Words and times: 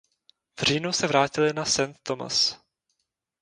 V 0.59 0.61
říjnu 0.63 0.91
se 0.93 1.07
vrátily 1.07 1.53
na 1.53 1.65
Saint 1.65 1.97
Thomas. 2.03 2.61